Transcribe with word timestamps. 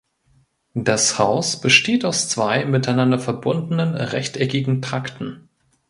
Das 0.73 1.19
Haus 1.19 1.61
besteht 1.61 2.05
aus 2.05 2.27
zwei 2.27 2.65
miteinander 2.65 3.19
verbundenen 3.19 3.93
rechteckigen 3.93 4.81
Trakten. 4.81 5.47